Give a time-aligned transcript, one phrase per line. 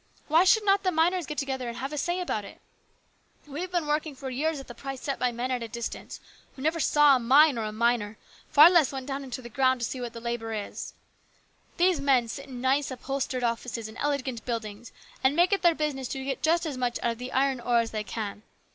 [0.27, 2.59] Why should not the miners get together and have a say about it?
[3.45, 6.19] We have been working for years at the price set by men at a distance,
[6.55, 8.17] who never saw a mine or a miner,
[8.49, 10.93] far less went down into the ground to see what the labour is.
[11.77, 14.91] These men sit in nice, upholstered offices in elegant buildings
[15.23, 17.77] and make it their business to get just as much out of the iron ore
[17.81, 18.41] as they can.